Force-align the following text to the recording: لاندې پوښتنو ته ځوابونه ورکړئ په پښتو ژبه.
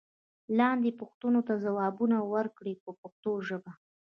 لاندې 0.59 0.91
پوښتنو 0.99 1.39
ته 1.47 1.53
ځوابونه 1.63 2.17
ورکړئ 2.33 2.73
په 2.83 2.91
پښتو 3.01 3.31
ژبه. 3.47 3.71